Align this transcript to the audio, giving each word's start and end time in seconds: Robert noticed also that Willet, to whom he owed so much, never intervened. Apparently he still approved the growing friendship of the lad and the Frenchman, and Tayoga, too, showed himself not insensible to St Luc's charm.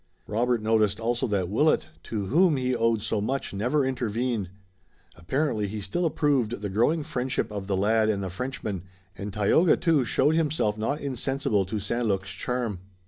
Robert 0.25 0.63
noticed 0.63 0.99
also 0.99 1.27
that 1.27 1.47
Willet, 1.47 1.89
to 2.05 2.25
whom 2.25 2.57
he 2.57 2.75
owed 2.75 3.03
so 3.03 3.21
much, 3.21 3.53
never 3.53 3.85
intervened. 3.85 4.49
Apparently 5.15 5.67
he 5.67 5.79
still 5.79 6.07
approved 6.07 6.61
the 6.63 6.69
growing 6.69 7.03
friendship 7.03 7.51
of 7.51 7.67
the 7.67 7.77
lad 7.77 8.09
and 8.09 8.23
the 8.23 8.31
Frenchman, 8.31 8.81
and 9.15 9.31
Tayoga, 9.31 9.77
too, 9.77 10.03
showed 10.03 10.33
himself 10.33 10.75
not 10.75 10.99
insensible 11.01 11.67
to 11.67 11.79
St 11.79 12.03
Luc's 12.07 12.31
charm. 12.31 12.79